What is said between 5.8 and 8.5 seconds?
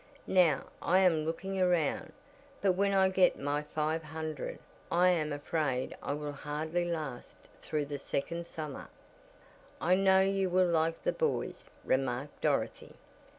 I will hardly last through the second